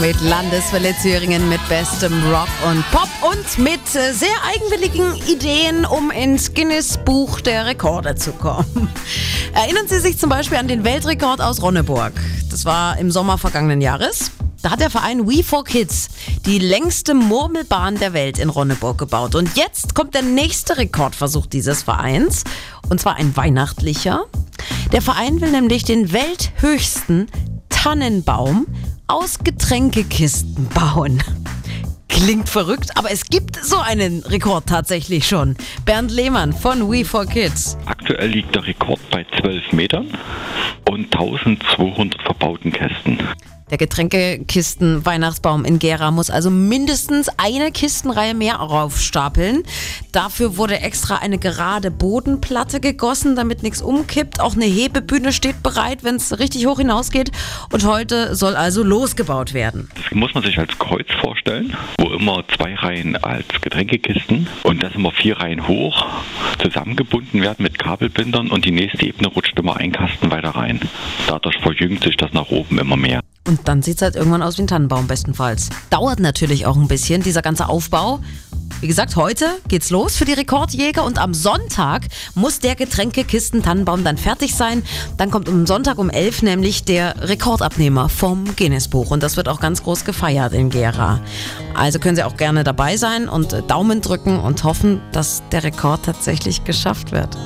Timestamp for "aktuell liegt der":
37.86-38.64